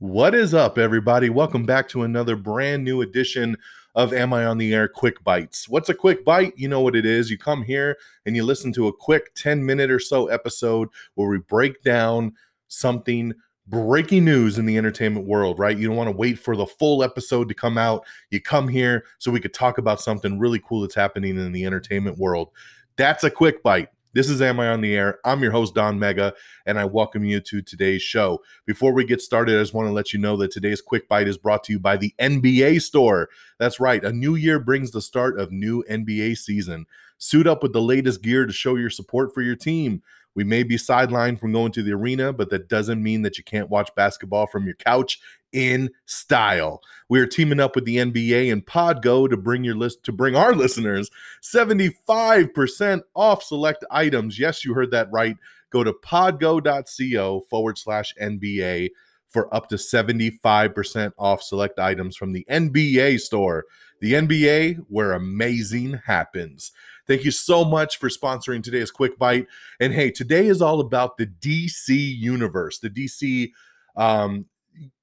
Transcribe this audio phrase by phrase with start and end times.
[0.00, 1.28] What is up, everybody?
[1.28, 3.56] Welcome back to another brand new edition
[3.96, 5.68] of Am I on the Air Quick Bites.
[5.68, 6.52] What's a quick bite?
[6.56, 7.32] You know what it is.
[7.32, 11.28] You come here and you listen to a quick 10 minute or so episode where
[11.28, 12.34] we break down
[12.68, 13.34] something
[13.66, 15.76] breaking news in the entertainment world, right?
[15.76, 18.06] You don't want to wait for the full episode to come out.
[18.30, 21.66] You come here so we could talk about something really cool that's happening in the
[21.66, 22.50] entertainment world.
[22.96, 23.88] That's a quick bite.
[24.14, 25.18] This is Am I on the Air?
[25.22, 26.32] I'm your host, Don Mega,
[26.64, 28.42] and I welcome you to today's show.
[28.64, 31.28] Before we get started, I just want to let you know that today's Quick Bite
[31.28, 33.28] is brought to you by the NBA Store.
[33.58, 36.86] That's right, a new year brings the start of new NBA season.
[37.18, 40.02] Suit up with the latest gear to show your support for your team.
[40.34, 43.44] We may be sidelined from going to the arena, but that doesn't mean that you
[43.44, 45.20] can't watch basketball from your couch
[45.52, 46.82] in style.
[47.08, 50.36] We are teaming up with the NBA and Podgo to bring your list to bring
[50.36, 51.10] our listeners
[51.42, 54.38] 75% off select items.
[54.38, 55.36] Yes, you heard that right.
[55.70, 58.90] Go to podgo.co forward slash NBA
[59.28, 63.64] for up to 75% off select items from the NBA store.
[64.00, 66.72] The NBA, where amazing happens.
[67.08, 69.46] Thank you so much for sponsoring today's Quick Bite.
[69.80, 73.50] And hey, today is all about the DC universe, the DC
[73.96, 74.44] um,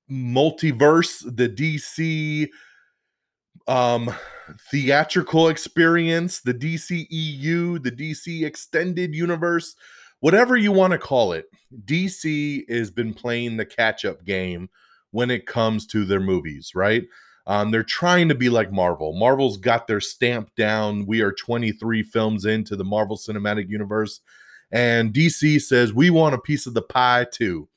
[0.09, 2.47] multiverse, the DC
[3.67, 4.13] um
[4.69, 9.75] theatrical experience, the DCEU, the DC extended universe,
[10.19, 11.45] whatever you want to call it.
[11.85, 14.69] DC has been playing the catch-up game
[15.09, 17.05] when it comes to their movies, right?
[17.47, 19.13] Um, they're trying to be like Marvel.
[19.13, 21.05] Marvel's got their stamp down.
[21.05, 24.21] We are 23 films into the Marvel Cinematic Universe.
[24.71, 27.69] And DC says, we want a piece of the pie too.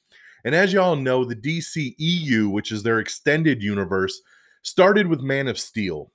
[0.45, 4.21] And as y'all know, the DC EU, which is their extended universe,
[4.63, 6.13] started with Man of Steel.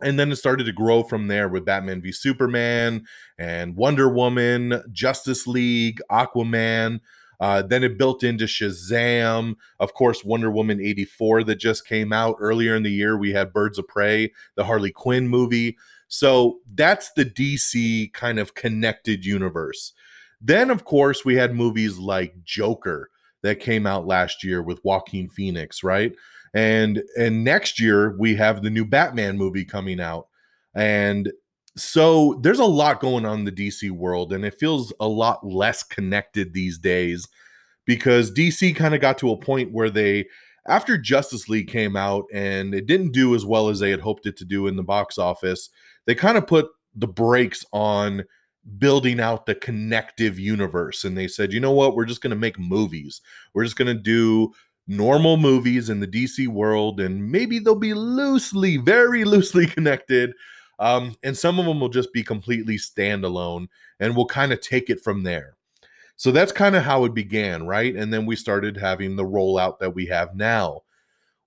[0.00, 3.04] And then it started to grow from there with Batman v Superman
[3.36, 7.00] and Wonder Woman, Justice League, Aquaman.
[7.40, 9.54] Uh, then it built into Shazam.
[9.78, 13.16] Of course, Wonder Woman 84 that just came out earlier in the year.
[13.16, 15.76] We had Birds of Prey, the Harley Quinn movie.
[16.08, 19.92] So that's the DC kind of connected universe.
[20.40, 23.10] Then, of course, we had movies like Joker,
[23.42, 26.12] that came out last year with Joaquin Phoenix, right?
[26.54, 30.28] And and next year we have the new Batman movie coming out.
[30.74, 31.32] And
[31.80, 35.46] so there's a lot going on in the DC world and it feels a lot
[35.46, 37.26] less connected these days
[37.86, 40.26] because DC kind of got to a point where they
[40.66, 44.26] after Justice League came out and it didn't do as well as they had hoped
[44.26, 45.70] it to do in the box office,
[46.06, 48.24] they kind of put the brakes on
[48.76, 51.04] building out the connective universe.
[51.04, 51.94] And they said, you know what?
[51.94, 53.22] We're just going to make movies.
[53.54, 54.52] We're just going to do
[54.86, 60.32] normal movies in the DC world, and maybe they'll be loosely, very loosely connected.
[60.78, 63.68] Um, and some of them will just be completely standalone,
[63.98, 65.56] and we'll kind of take it from there.
[66.16, 67.94] So that's kind of how it began, right?
[67.94, 70.82] And then we started having the rollout that we have now.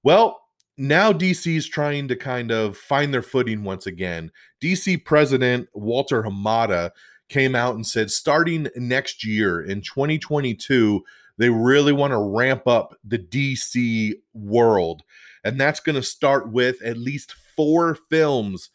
[0.03, 0.42] Well,
[0.78, 4.31] now DC is trying to kind of find their footing once again.
[4.62, 6.92] DC President Walter Hamada
[7.28, 11.03] came out and said starting next year in 2022,
[11.38, 15.03] they really want to ramp up the DC world.
[15.44, 18.69] And that's going to start with at least four films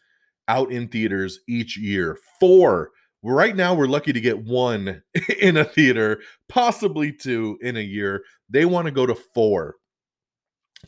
[0.47, 2.17] out in theaters each year.
[2.39, 2.91] Four.
[3.23, 5.01] Right now, we're lucky to get one
[5.39, 8.23] in a theater, possibly two in a year.
[8.49, 9.75] They want to go to four.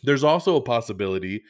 [0.04, 1.44] There's also a possibility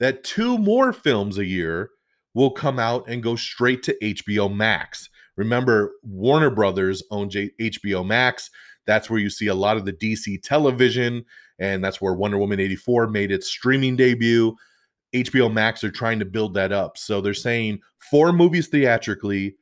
[0.00, 1.90] that two more films a year
[2.34, 5.08] will come out and go straight to HBO Max.
[5.36, 8.50] Remember, Warner Brothers owns HBO Max.
[8.86, 11.24] That's where you see a lot of the DC television,
[11.58, 14.56] and that's where Wonder Woman 84 made its streaming debut.
[15.14, 16.96] HBO Max are trying to build that up.
[16.96, 19.56] So they're saying four movies theatrically,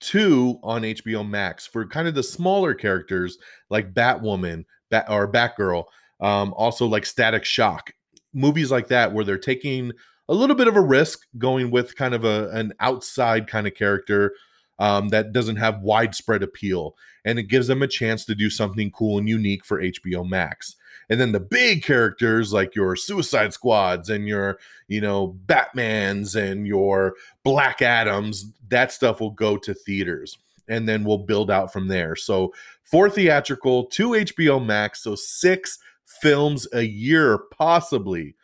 [0.00, 3.38] two on HBO Max for kind of the smaller characters
[3.70, 5.84] like Batwoman Bat- or Batgirl,
[6.20, 7.92] um, also like Static Shock,
[8.32, 9.92] movies like that where they're taking
[10.28, 13.74] a little bit of a risk going with kind of a, an outside kind of
[13.74, 14.34] character
[14.78, 16.96] um, that doesn't have widespread appeal.
[17.24, 20.76] And it gives them a chance to do something cool and unique for HBO Max.
[21.08, 24.58] And then the big characters like your Suicide Squads and your,
[24.88, 27.14] you know, Batmans and your
[27.44, 30.38] Black Adams, that stuff will go to theaters.
[30.68, 32.16] And then we'll build out from there.
[32.16, 32.52] So,
[32.82, 38.34] four theatrical, two HBO Max, so six films a year, possibly.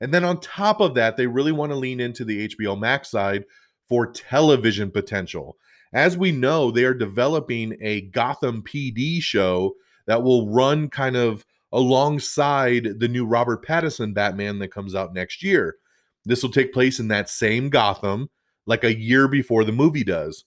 [0.00, 3.10] And then on top of that, they really want to lean into the HBO Max
[3.10, 3.44] side
[3.88, 5.56] for television potential.
[5.92, 9.74] As we know, they are developing a Gotham PD show
[10.06, 15.42] that will run kind of alongside the new Robert Pattinson Batman that comes out next
[15.42, 15.76] year.
[16.24, 18.30] This will take place in that same Gotham,
[18.66, 20.44] like a year before the movie does.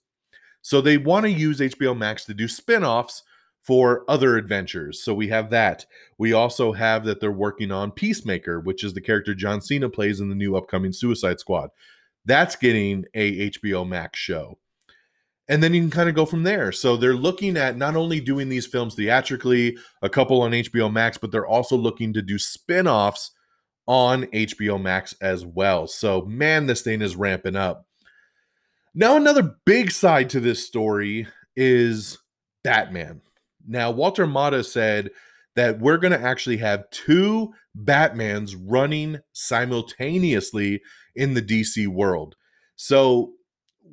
[0.62, 3.24] So they want to use HBO Max to do spin offs
[3.62, 5.02] for other adventures.
[5.02, 5.86] So we have that.
[6.18, 10.20] We also have that they're working on Peacemaker, which is the character John Cena plays
[10.20, 11.70] in the new upcoming Suicide Squad.
[12.26, 14.58] That's getting a HBO Max show.
[15.48, 16.72] And then you can kind of go from there.
[16.72, 21.18] So they're looking at not only doing these films theatrically, a couple on HBO Max,
[21.18, 23.32] but they're also looking to do spin offs
[23.88, 25.88] on HBO Max as well.
[25.88, 27.86] So, man, this thing is ramping up.
[28.96, 32.18] Now, another big side to this story is
[32.64, 33.22] Batman.
[33.68, 35.12] Now, Walter Hamada said
[35.56, 40.82] that we're going to actually have two Batmans running simultaneously
[41.16, 42.36] in the DC world.
[42.76, 43.34] So,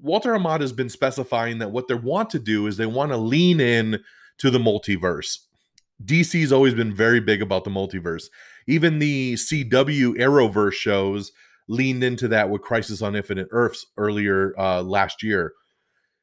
[0.03, 3.17] Walter Hamada has been specifying that what they want to do is they want to
[3.17, 4.01] lean in
[4.39, 5.39] to the multiverse.
[6.05, 8.25] DC's always been very big about the multiverse.
[8.67, 11.31] Even the CW Arrowverse shows
[11.69, 15.53] leaned into that with Crisis on Infinite Earths earlier uh, last year.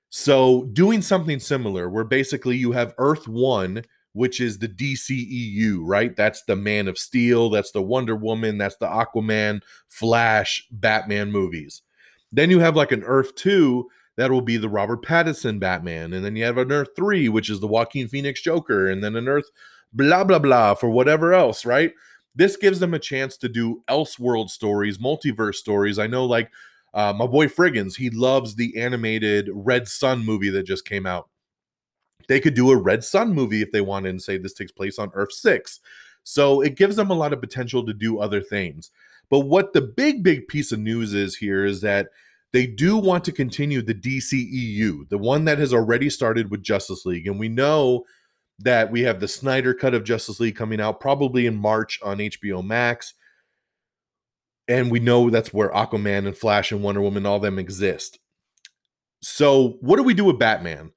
[0.09, 6.15] So, doing something similar, where basically you have Earth One, which is the DCEU, right?
[6.15, 11.83] That's the Man of Steel, that's the Wonder Woman, that's the Aquaman, Flash, Batman movies.
[12.31, 16.13] Then you have like an Earth 2 that will be the Robert Pattinson Batman.
[16.13, 18.87] And then you have an Earth 3, which is the Joaquin Phoenix Joker.
[18.87, 19.49] And then an Earth
[19.93, 21.93] blah, blah, blah for whatever else, right?
[22.35, 25.97] This gives them a chance to do Elseworld stories, multiverse stories.
[25.97, 26.51] I know, like,
[26.93, 31.29] uh, my boy Friggins, he loves the animated Red Sun movie that just came out.
[32.27, 34.99] They could do a Red Sun movie if they wanted and say this takes place
[34.99, 35.79] on Earth 6.
[36.23, 38.91] So it gives them a lot of potential to do other things.
[39.29, 42.07] But what the big, big piece of news is here is that
[42.51, 47.05] they do want to continue the DCEU, the one that has already started with Justice
[47.05, 47.27] League.
[47.27, 48.05] And we know
[48.57, 52.17] that we have the Snyder cut of Justice League coming out probably in March on
[52.17, 53.13] HBO Max
[54.69, 58.19] and we know that's where Aquaman and Flash and Wonder Woman all them exist.
[59.21, 60.91] So, what do we do with Batman?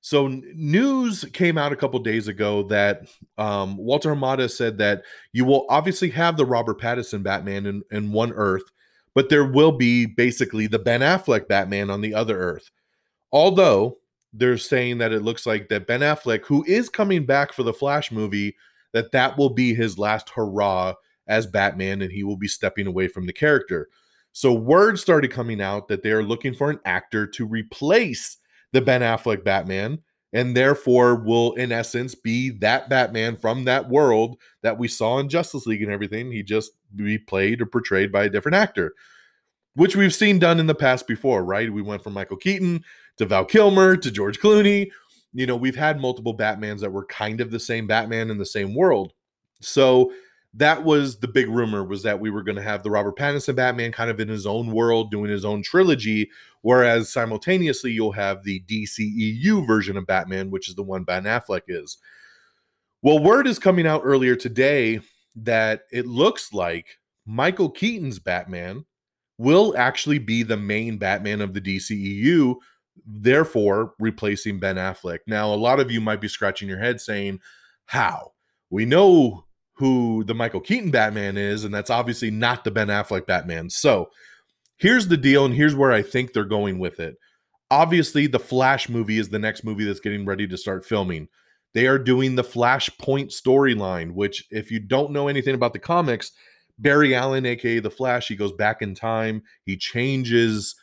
[0.00, 5.02] So, news came out a couple days ago that um, Walter Hamada said that
[5.32, 8.62] you will obviously have the Robert Pattinson Batman in, in one Earth,
[9.14, 12.70] but there will be basically the Ben Affleck Batman on the other Earth.
[13.32, 13.98] Although
[14.32, 17.72] they're saying that it looks like that Ben Affleck, who is coming back for the
[17.72, 18.56] Flash movie,
[18.92, 20.94] that that will be his last hurrah
[21.26, 23.88] as Batman and he will be stepping away from the character.
[24.32, 28.38] So word started coming out that they're looking for an actor to replace
[28.72, 30.00] the Ben Affleck Batman
[30.32, 35.28] and therefore will in essence be that Batman from that world that we saw in
[35.28, 36.30] Justice League and everything.
[36.30, 38.94] He just be played or portrayed by a different actor,
[39.74, 41.72] which we've seen done in the past before, right?
[41.72, 42.84] We went from Michael Keaton
[43.16, 44.90] to Val Kilmer to George Clooney.
[45.32, 48.46] You know, we've had multiple Batmans that were kind of the same Batman in the
[48.46, 49.12] same world.
[49.60, 50.12] So
[50.54, 53.54] that was the big rumor was that we were going to have the Robert Pattinson
[53.54, 56.30] Batman kind of in his own world doing his own trilogy
[56.62, 61.62] whereas simultaneously you'll have the DCEU version of Batman which is the one Ben Affleck
[61.68, 61.98] is.
[63.02, 65.00] Well, word is coming out earlier today
[65.36, 68.84] that it looks like Michael Keaton's Batman
[69.38, 72.56] will actually be the main Batman of the DCEU,
[73.06, 75.20] therefore replacing Ben Affleck.
[75.26, 77.40] Now, a lot of you might be scratching your head saying,
[77.86, 78.32] How?
[78.70, 79.44] We know
[79.74, 83.70] who the Michael Keaton Batman is, and that's obviously not the Ben Affleck Batman.
[83.70, 84.10] So
[84.78, 87.16] here's the deal, and here's where I think they're going with it.
[87.70, 91.28] Obviously, the Flash movie is the next movie that's getting ready to start filming.
[91.74, 96.32] They are doing the Flashpoint storyline, which, if you don't know anything about the comics,
[96.78, 100.74] Barry Allen, aka the Flash, he goes back in time, he changes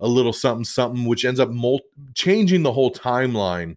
[0.00, 1.80] a little something, something, which ends up mul-
[2.14, 3.76] changing the whole timeline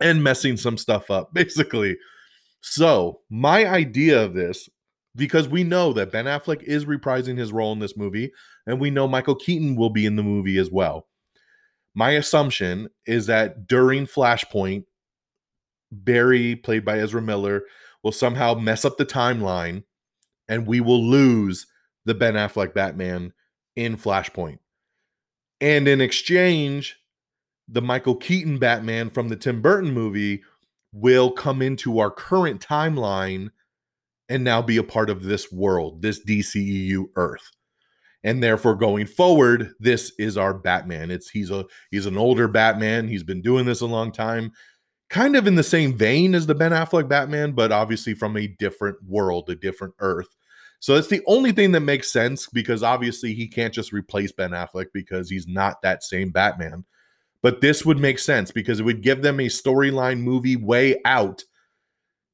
[0.00, 1.96] and messing some stuff up, basically.
[2.60, 4.68] So, my idea of this,
[5.14, 8.32] because we know that Ben Affleck is reprising his role in this movie,
[8.66, 11.06] and we know Michael Keaton will be in the movie as well.
[11.94, 14.84] My assumption is that during Flashpoint,
[15.90, 17.64] Barry, played by Ezra Miller,
[18.02, 19.84] will somehow mess up the timeline
[20.48, 21.66] and we will lose
[22.04, 23.32] the Ben Affleck Batman
[23.76, 24.58] in Flashpoint.
[25.60, 26.96] And in exchange,
[27.68, 30.42] the Michael Keaton Batman from the Tim Burton movie
[30.92, 33.50] will come into our current timeline
[34.32, 37.50] and now be a part of this world, this DCEU Earth.
[38.24, 41.10] And therefore going forward, this is our Batman.
[41.10, 43.08] It's he's a he's an older Batman.
[43.08, 44.52] He's been doing this a long time.
[45.10, 48.46] Kind of in the same vein as the Ben Affleck Batman, but obviously from a
[48.46, 50.28] different world, a different Earth.
[50.78, 54.52] So that's the only thing that makes sense because obviously he can't just replace Ben
[54.52, 56.84] Affleck because he's not that same Batman.
[57.42, 61.44] But this would make sense because it would give them a storyline movie way out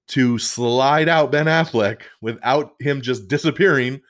[0.08, 4.00] to slide out Ben Affleck without him just disappearing,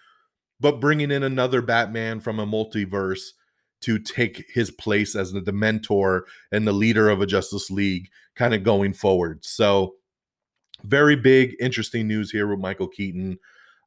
[0.60, 3.30] but bringing in another Batman from a multiverse
[3.80, 8.54] to take his place as the, mentor and the leader of a Justice League kind
[8.54, 9.44] of going forward.
[9.44, 9.94] So,
[10.84, 13.38] very big, interesting news here with Michael Keaton.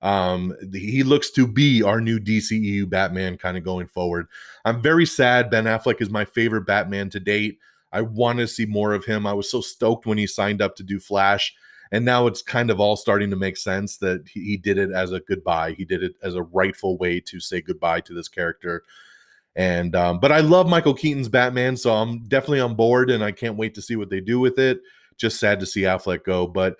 [0.01, 4.27] Um, he looks to be our new DCEU Batman kind of going forward.
[4.65, 5.49] I'm very sad.
[5.49, 7.59] Ben Affleck is my favorite Batman to date.
[7.93, 9.25] I want to see more of him.
[9.25, 11.53] I was so stoked when he signed up to do Flash.
[11.91, 14.91] And now it's kind of all starting to make sense that he, he did it
[14.91, 15.73] as a goodbye.
[15.73, 18.83] He did it as a rightful way to say goodbye to this character.
[19.55, 23.31] And um, but I love Michael Keaton's Batman, so I'm definitely on board, and I
[23.31, 24.79] can't wait to see what they do with it.
[25.17, 26.77] Just sad to see Affleck go, but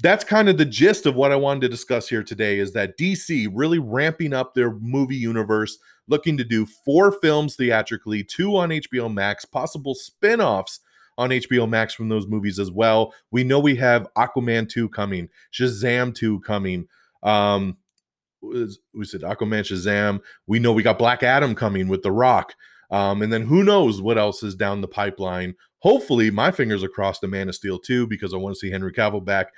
[0.00, 2.58] that's kind of the gist of what I wanted to discuss here today.
[2.58, 8.24] Is that DC really ramping up their movie universe, looking to do four films theatrically,
[8.24, 10.80] two on HBO Max, possible spin-offs
[11.18, 13.12] on HBO Max from those movies as well.
[13.30, 16.86] We know we have Aquaman 2 coming, Shazam 2 coming.
[17.22, 17.76] Um,
[18.40, 20.20] we said Aquaman, Shazam.
[20.46, 22.54] We know we got Black Adam coming with The Rock.
[22.90, 25.54] Um, and then who knows what else is down the pipeline.
[25.80, 28.70] Hopefully, my fingers are crossed to Man of Steel 2 because I want to see
[28.70, 29.48] Henry Cavill back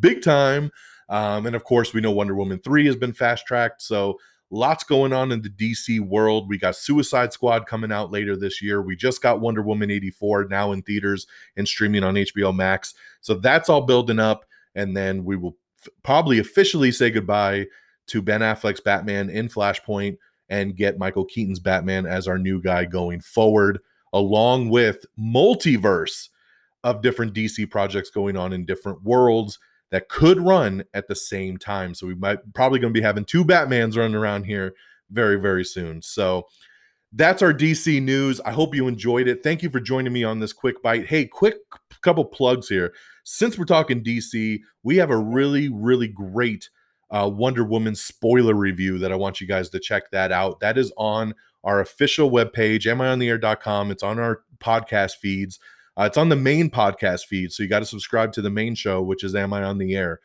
[0.00, 0.70] big time.
[1.08, 3.82] Um, and of course, we know Wonder Woman 3 has been fast tracked.
[3.82, 4.18] So
[4.50, 6.48] lots going on in the DC world.
[6.48, 8.82] We got Suicide Squad coming out later this year.
[8.82, 11.26] We just got Wonder Woman 84 now in theaters
[11.56, 12.94] and streaming on HBO Max.
[13.20, 14.44] So that's all building up.
[14.74, 17.66] And then we will f- probably officially say goodbye
[18.08, 22.84] to Ben Affleck's Batman in Flashpoint and get Michael Keaton's Batman as our new guy
[22.84, 23.78] going forward,
[24.12, 26.28] along with multiverse
[26.82, 29.58] of different DC projects going on in different worlds
[29.90, 31.94] that could run at the same time.
[31.94, 34.74] So we might probably going to be having two Batmans running around here
[35.10, 36.00] very, very soon.
[36.02, 36.46] So
[37.12, 38.40] that's our DC news.
[38.42, 39.42] I hope you enjoyed it.
[39.42, 41.06] Thank you for joining me on this quick bite.
[41.06, 41.56] Hey, quick
[42.02, 42.94] couple plugs here.
[43.24, 46.70] Since we're talking DC, we have a really, really great
[47.10, 50.60] uh, Wonder Woman spoiler review that I want you guys to check that out.
[50.60, 53.90] That is on our official webpage, amiontheair.com.
[53.90, 55.58] It's on our podcast feeds.
[56.00, 58.74] Uh, it's on the main podcast feed, so you got to subscribe to the main
[58.74, 60.20] show, which is Am I on the Air?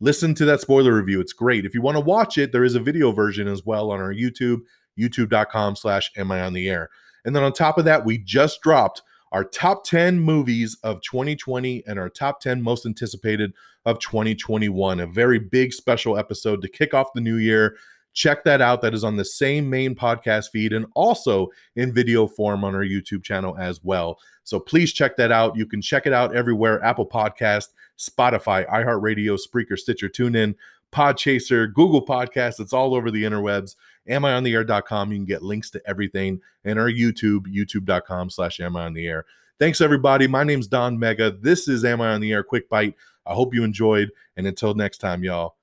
[0.00, 1.20] Listen to that spoiler review.
[1.20, 1.64] It's great.
[1.64, 4.12] If you want to watch it, there is a video version as well on our
[4.12, 4.62] YouTube,
[4.98, 6.90] youtube.com slash Am I on the Air.
[7.24, 11.84] And then on top of that, we just dropped our top 10 movies of 2020
[11.86, 13.52] and our top 10 most anticipated
[13.84, 14.98] of 2021.
[14.98, 17.76] A very big special episode to kick off the new year.
[18.12, 18.82] Check that out.
[18.82, 22.84] That is on the same main podcast feed and also in video form on our
[22.84, 24.18] YouTube channel as well.
[24.42, 25.56] So please check that out.
[25.56, 30.54] You can check it out everywhere Apple Podcast, Spotify, iHeartRadio, Spreaker, Stitcher, TuneIn,
[30.92, 32.58] Podchaser, Google Podcasts.
[32.58, 33.76] It's all over the interwebs.
[34.08, 35.12] AmIOnTheAir.com.
[35.12, 39.06] You can get links to everything and our YouTube, youtube.com slash Am I on the
[39.06, 39.24] Air.
[39.58, 40.26] Thanks, everybody.
[40.26, 41.30] My name's Don Mega.
[41.30, 42.96] This is Am I on the Air Quick Bite.
[43.26, 44.10] I hope you enjoyed.
[44.36, 45.56] And until next time, y'all,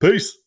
[0.00, 0.38] peace.